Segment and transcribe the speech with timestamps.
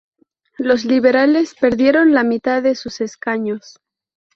[0.57, 3.77] Los liberales perdieron la mitad de sus escaños.